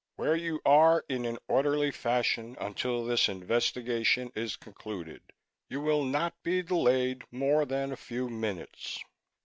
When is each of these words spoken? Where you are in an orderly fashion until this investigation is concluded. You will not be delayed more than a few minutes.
Where 0.15 0.35
you 0.35 0.59
are 0.65 1.05
in 1.09 1.25
an 1.25 1.37
orderly 1.47 1.91
fashion 1.91 2.57
until 2.59 3.05
this 3.05 3.29
investigation 3.29 4.31
is 4.33 4.55
concluded. 4.55 5.21
You 5.69 5.79
will 5.79 6.03
not 6.03 6.41
be 6.41 6.63
delayed 6.63 7.23
more 7.31 7.65
than 7.67 7.91
a 7.91 7.95
few 7.97 8.27
minutes. 8.27 8.97